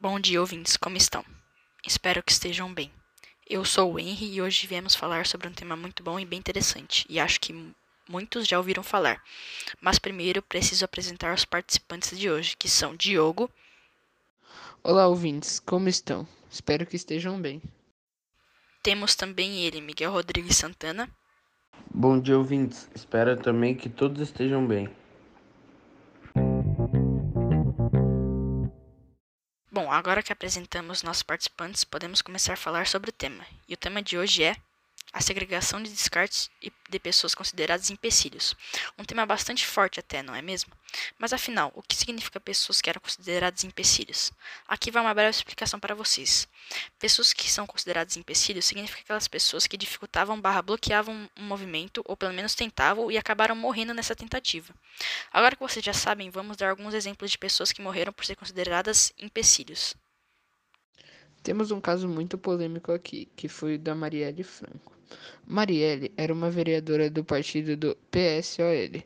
Bom 0.00 0.20
dia, 0.20 0.40
ouvintes, 0.40 0.76
como 0.76 0.96
estão? 0.96 1.24
Espero 1.84 2.22
que 2.22 2.30
estejam 2.30 2.72
bem. 2.72 2.88
Eu 3.50 3.64
sou 3.64 3.94
o 3.94 3.98
Henry 3.98 4.32
e 4.34 4.40
hoje 4.40 4.64
viemos 4.64 4.94
falar 4.94 5.26
sobre 5.26 5.48
um 5.48 5.52
tema 5.52 5.74
muito 5.74 6.04
bom 6.04 6.20
e 6.20 6.24
bem 6.24 6.38
interessante, 6.38 7.04
e 7.08 7.18
acho 7.18 7.40
que 7.40 7.74
muitos 8.08 8.46
já 8.46 8.58
ouviram 8.58 8.84
falar. 8.84 9.20
Mas 9.80 9.98
primeiro 9.98 10.40
preciso 10.40 10.84
apresentar 10.84 11.34
os 11.34 11.44
participantes 11.44 12.16
de 12.16 12.30
hoje, 12.30 12.56
que 12.56 12.68
são 12.68 12.94
Diogo. 12.94 13.50
Olá, 14.84 15.08
ouvintes, 15.08 15.58
como 15.58 15.88
estão? 15.88 16.24
Espero 16.48 16.86
que 16.86 16.94
estejam 16.94 17.42
bem. 17.42 17.60
Temos 18.84 19.16
também 19.16 19.64
ele, 19.64 19.80
Miguel 19.80 20.12
Rodrigues 20.12 20.58
Santana. 20.58 21.10
Bom 21.92 22.20
dia, 22.20 22.38
ouvintes. 22.38 22.88
Espero 22.94 23.36
também 23.36 23.74
que 23.74 23.88
todos 23.88 24.22
estejam 24.22 24.64
bem. 24.64 24.88
Bom, 29.78 29.92
agora 29.92 30.24
que 30.24 30.32
apresentamos 30.32 31.04
nossos 31.04 31.22
participantes, 31.22 31.84
podemos 31.84 32.20
começar 32.20 32.54
a 32.54 32.56
falar 32.56 32.88
sobre 32.88 33.10
o 33.10 33.12
tema. 33.12 33.46
E 33.68 33.74
o 33.74 33.76
tema 33.76 34.02
de 34.02 34.18
hoje 34.18 34.42
é 34.42 34.56
a 35.12 35.20
segregação 35.20 35.82
de 35.82 35.90
descartes 35.90 36.50
de 36.88 36.98
pessoas 36.98 37.34
consideradas 37.34 37.90
empecilhos. 37.90 38.54
Um 38.98 39.04
tema 39.04 39.24
bastante 39.26 39.66
forte 39.66 40.00
até, 40.00 40.22
não 40.22 40.34
é 40.34 40.42
mesmo? 40.42 40.72
Mas 41.18 41.32
afinal, 41.32 41.72
o 41.74 41.82
que 41.82 41.94
significa 41.94 42.40
pessoas 42.40 42.80
que 42.80 42.88
eram 42.88 43.00
consideradas 43.00 43.64
empecilhos? 43.64 44.32
Aqui 44.66 44.90
vai 44.90 45.02
uma 45.02 45.14
breve 45.14 45.30
explicação 45.30 45.78
para 45.78 45.94
vocês. 45.94 46.48
Pessoas 46.98 47.32
que 47.32 47.50
são 47.50 47.66
consideradas 47.66 48.16
empecilhos 48.16 48.66
significa 48.66 49.00
aquelas 49.00 49.28
pessoas 49.28 49.66
que 49.66 49.76
dificultavam 49.76 50.40
barra 50.40 50.62
bloqueavam 50.62 51.28
um 51.36 51.44
movimento, 51.44 52.02
ou 52.06 52.16
pelo 52.16 52.32
menos 52.32 52.54
tentavam, 52.54 53.10
e 53.10 53.18
acabaram 53.18 53.56
morrendo 53.56 53.94
nessa 53.94 54.14
tentativa. 54.14 54.74
Agora 55.32 55.56
que 55.56 55.62
vocês 55.62 55.84
já 55.84 55.92
sabem, 55.92 56.30
vamos 56.30 56.56
dar 56.56 56.70
alguns 56.70 56.94
exemplos 56.94 57.30
de 57.30 57.38
pessoas 57.38 57.72
que 57.72 57.82
morreram 57.82 58.12
por 58.12 58.24
ser 58.24 58.36
consideradas 58.36 59.12
empecilhos. 59.18 59.94
Temos 61.42 61.70
um 61.70 61.80
caso 61.80 62.08
muito 62.08 62.36
polêmico 62.36 62.92
aqui, 62.92 63.26
que 63.36 63.48
foi 63.48 63.76
o 63.76 63.78
da 63.78 63.94
Marielle 63.94 64.42
Franco. 64.42 64.97
Marielle 65.46 66.12
era 66.16 66.32
uma 66.32 66.50
vereadora 66.50 67.08
do 67.08 67.24
partido 67.24 67.76
do 67.76 67.96
PSOL 68.10 69.02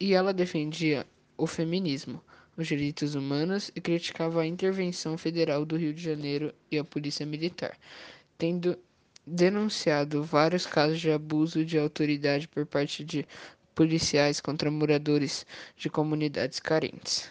e 0.00 0.14
ela 0.14 0.32
defendia 0.32 1.06
o 1.36 1.46
feminismo, 1.46 2.22
os 2.56 2.66
direitos 2.66 3.14
humanos 3.14 3.70
e 3.74 3.80
criticava 3.80 4.40
a 4.40 4.46
intervenção 4.46 5.18
federal 5.18 5.64
do 5.64 5.76
Rio 5.76 5.92
de 5.92 6.02
Janeiro 6.02 6.54
e 6.70 6.78
a 6.78 6.84
polícia 6.84 7.26
militar, 7.26 7.78
tendo 8.38 8.78
denunciado 9.26 10.22
vários 10.22 10.64
casos 10.64 11.00
de 11.00 11.10
abuso 11.10 11.64
de 11.64 11.78
autoridade 11.78 12.48
por 12.48 12.64
parte 12.64 13.04
de 13.04 13.26
policiais 13.74 14.40
contra 14.40 14.70
moradores 14.70 15.44
de 15.76 15.90
comunidades 15.90 16.60
carentes. 16.60 17.30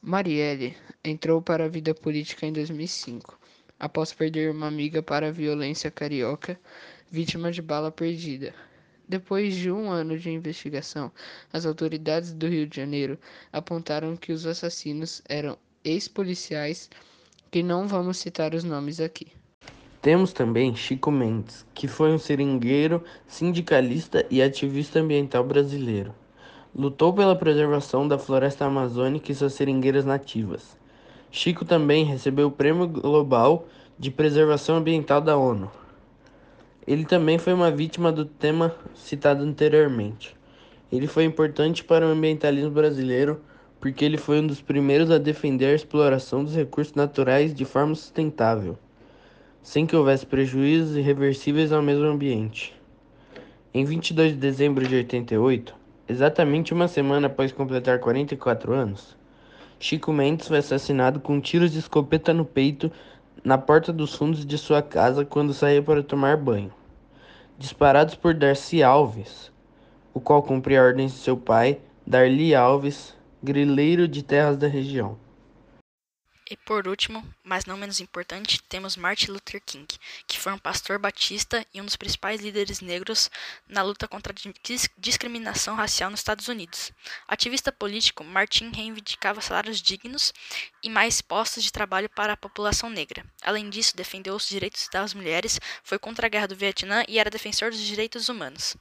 Marielle 0.00 0.76
entrou 1.04 1.42
para 1.42 1.64
a 1.64 1.68
vida 1.68 1.94
política 1.94 2.46
em 2.46 2.52
2005 2.52 3.38
após 3.78 4.12
perder 4.12 4.50
uma 4.50 4.66
amiga 4.66 5.02
para 5.02 5.28
a 5.28 5.32
violência 5.32 5.90
carioca, 5.90 6.58
vítima 7.10 7.50
de 7.50 7.62
bala 7.62 7.90
perdida. 7.90 8.54
Depois 9.08 9.54
de 9.54 9.70
um 9.70 9.90
ano 9.90 10.18
de 10.18 10.30
investigação, 10.30 11.10
as 11.50 11.64
autoridades 11.64 12.34
do 12.34 12.46
Rio 12.46 12.66
de 12.66 12.76
Janeiro 12.76 13.18
apontaram 13.50 14.16
que 14.16 14.32
os 14.32 14.46
assassinos 14.46 15.22
eram 15.28 15.56
ex-policiais, 15.82 16.90
que 17.50 17.62
não 17.62 17.88
vamos 17.88 18.18
citar 18.18 18.54
os 18.54 18.64
nomes 18.64 19.00
aqui. 19.00 19.28
Temos 20.02 20.32
também 20.32 20.76
Chico 20.76 21.10
Mendes, 21.10 21.66
que 21.74 21.88
foi 21.88 22.12
um 22.12 22.18
seringueiro, 22.18 23.02
sindicalista 23.26 24.24
e 24.30 24.42
ativista 24.42 25.00
ambiental 25.00 25.42
brasileiro. 25.42 26.14
Lutou 26.74 27.12
pela 27.12 27.34
preservação 27.34 28.06
da 28.06 28.18
floresta 28.18 28.66
amazônica 28.66 29.32
e 29.32 29.34
suas 29.34 29.54
seringueiras 29.54 30.04
nativas. 30.04 30.76
Chico 31.30 31.64
também 31.64 32.04
recebeu 32.04 32.48
o 32.48 32.52
Prêmio 32.52 32.86
Global 32.86 33.66
de 33.98 34.10
Preservação 34.10 34.76
Ambiental 34.76 35.20
da 35.20 35.36
ONU. 35.36 35.70
Ele 36.86 37.04
também 37.04 37.38
foi 37.38 37.52
uma 37.52 37.70
vítima 37.70 38.10
do 38.10 38.24
tema 38.24 38.74
citado 38.94 39.42
anteriormente. 39.42 40.36
Ele 40.90 41.06
foi 41.06 41.24
importante 41.24 41.84
para 41.84 42.06
o 42.06 42.10
ambientalismo 42.10 42.70
brasileiro 42.70 43.40
porque 43.80 44.04
ele 44.04 44.16
foi 44.16 44.40
um 44.40 44.46
dos 44.46 44.60
primeiros 44.60 45.10
a 45.10 45.18
defender 45.18 45.66
a 45.66 45.74
exploração 45.74 46.42
dos 46.42 46.54
recursos 46.54 46.94
naturais 46.94 47.54
de 47.54 47.64
forma 47.64 47.94
sustentável, 47.94 48.76
sem 49.62 49.86
que 49.86 49.94
houvesse 49.94 50.26
prejuízos 50.26 50.96
irreversíveis 50.96 51.72
ao 51.72 51.82
meio 51.82 52.04
ambiente. 52.04 52.74
Em 53.72 53.84
22 53.84 54.32
de 54.32 54.38
dezembro 54.38 54.86
de 54.86 54.96
88, 54.96 55.74
exatamente 56.08 56.72
uma 56.72 56.88
semana 56.88 57.26
após 57.26 57.52
completar 57.52 58.00
44 58.00 58.72
anos, 58.72 59.16
Chico 59.78 60.12
Mendes 60.12 60.48
foi 60.48 60.58
assassinado 60.58 61.20
com 61.20 61.40
tiros 61.40 61.70
de 61.70 61.78
escopeta 61.78 62.34
no 62.34 62.44
peito 62.44 62.90
na 63.44 63.56
porta 63.56 63.92
dos 63.92 64.12
fundos 64.14 64.44
de 64.44 64.58
sua 64.58 64.82
casa 64.82 65.24
quando 65.24 65.54
saía 65.54 65.80
para 65.80 66.02
tomar 66.02 66.36
banho. 66.36 66.72
Disparados 67.58 68.14
por 68.14 68.34
Darcy 68.34 68.84
Alves, 68.84 69.50
o 70.14 70.20
qual 70.20 70.44
cumpria 70.44 70.80
ordens 70.80 71.10
de 71.10 71.18
seu 71.18 71.36
pai, 71.36 71.80
Darli 72.06 72.54
Alves, 72.54 73.16
grileiro 73.42 74.06
de 74.06 74.22
terras 74.22 74.56
da 74.56 74.68
região. 74.68 75.16
E 76.50 76.56
por 76.56 76.88
último, 76.88 77.22
mas 77.44 77.66
não 77.66 77.76
menos 77.76 78.00
importante, 78.00 78.62
temos 78.62 78.96
Martin 78.96 79.32
Luther 79.32 79.60
King, 79.60 79.86
que 80.26 80.38
foi 80.38 80.50
um 80.50 80.58
pastor 80.58 80.98
batista 80.98 81.66
e 81.74 81.80
um 81.80 81.84
dos 81.84 81.94
principais 81.94 82.40
líderes 82.40 82.80
negros 82.80 83.30
na 83.68 83.82
luta 83.82 84.08
contra 84.08 84.32
a 84.32 84.36
discriminação 84.96 85.74
racial 85.74 86.10
nos 86.10 86.20
Estados 86.20 86.48
Unidos. 86.48 86.90
Ativista 87.26 87.70
político, 87.70 88.24
Martin 88.24 88.70
reivindicava 88.70 89.42
salários 89.42 89.82
dignos 89.82 90.32
e 90.82 90.88
mais 90.88 91.20
postos 91.20 91.62
de 91.62 91.70
trabalho 91.70 92.08
para 92.08 92.32
a 92.32 92.36
população 92.36 92.88
negra. 92.88 93.26
Além 93.42 93.68
disso, 93.68 93.94
defendeu 93.94 94.34
os 94.34 94.48
direitos 94.48 94.88
das 94.90 95.12
mulheres, 95.12 95.60
foi 95.84 95.98
contra 95.98 96.28
a 96.28 96.30
guerra 96.30 96.48
do 96.48 96.56
Vietnã 96.56 97.04
e 97.06 97.18
era 97.18 97.28
defensor 97.28 97.70
dos 97.70 97.80
direitos 97.80 98.30
humanos. 98.30 98.74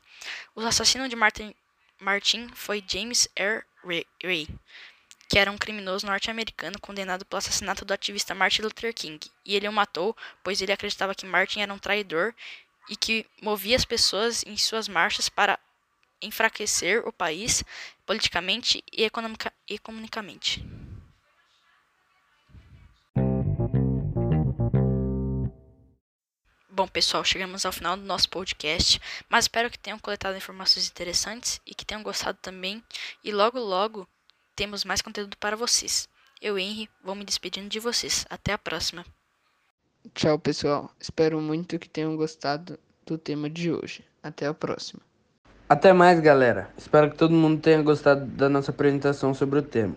O 0.56 0.62
assassino 0.62 1.10
de 1.10 1.18
Martin, 1.18 1.54
Martin 2.00 2.48
foi 2.56 2.82
James 2.88 3.28
R. 3.36 3.62
Ray 4.24 4.48
que 5.28 5.38
era 5.38 5.52
um 5.52 5.58
criminoso 5.58 6.06
norte-americano 6.06 6.80
condenado 6.80 7.26
pelo 7.26 7.38
assassinato 7.38 7.84
do 7.84 7.94
ativista 7.94 8.34
Martin 8.34 8.62
Luther 8.62 8.94
King, 8.94 9.20
e 9.46 9.56
ele 9.56 9.68
o 9.68 9.74
matou 9.74 10.16
pois 10.44 10.62
ele 10.62 10.72
acreditava 10.72 11.16
que 11.16 11.26
Martin 11.26 11.62
era 11.62 11.74
um 11.74 11.80
traidor 11.80 12.34
e 12.90 12.96
que 12.96 13.26
movia 13.42 13.76
as 13.76 13.86
pessoas 13.86 14.44
em 14.46 14.56
suas 14.58 14.88
marchas 14.88 15.30
para 15.30 15.60
enfraquecer 16.22 17.08
o 17.08 17.12
país 17.12 17.64
politicamente 18.06 18.84
e 18.92 19.04
economica 19.04 19.54
economicamente. 19.68 20.66
Bom, 26.70 26.88
pessoal, 26.88 27.24
chegamos 27.24 27.66
ao 27.66 27.72
final 27.72 27.98
do 27.98 28.04
nosso 28.04 28.30
podcast, 28.30 29.02
mas 29.28 29.46
espero 29.46 29.68
que 29.68 29.80
tenham 29.80 29.98
coletado 29.98 30.38
informações 30.38 30.88
interessantes 30.88 31.60
e 31.66 31.74
que 31.74 31.84
tenham 31.84 32.04
gostado 32.04 32.38
também. 32.40 32.84
E 33.24 33.32
logo, 33.32 33.58
logo 33.58 34.08
temos 34.58 34.84
mais 34.84 35.04
conteúdo 35.04 35.38
para 35.38 35.56
vocês. 35.56 36.10
Eu, 36.42 36.58
Henry, 36.58 36.90
vou 37.04 37.16
me 37.16 37.24
despedindo 37.24 37.70
de 37.70 37.80
vocês. 37.80 38.26
Até 38.30 38.54
a 38.54 38.58
próxima. 38.58 39.06
Tchau, 40.14 40.38
pessoal. 40.40 40.92
Espero 41.00 41.40
muito 41.40 41.78
que 41.78 41.88
tenham 41.88 42.18
gostado 42.18 42.78
do 43.06 43.18
tema 43.18 43.50
de 43.50 43.72
hoje. 43.72 44.04
Até 44.22 44.48
a 44.48 44.54
próxima. 44.54 45.00
Até 45.70 45.94
mais, 45.94 46.20
galera. 46.20 46.70
Espero 46.78 47.12
que 47.12 47.18
todo 47.18 47.34
mundo 47.34 47.62
tenha 47.62 47.82
gostado 47.82 48.26
da 48.26 48.50
nossa 48.50 48.72
apresentação 48.72 49.34
sobre 49.34 49.60
o 49.60 49.62
tema. 49.62 49.96